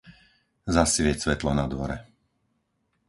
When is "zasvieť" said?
0.75-1.17